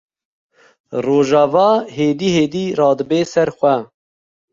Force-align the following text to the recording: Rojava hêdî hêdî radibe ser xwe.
Rojava 1.05 1.67
hêdî 1.95 2.29
hêdî 2.37 2.65
radibe 2.79 3.21
ser 3.33 3.49
xwe. 3.57 3.75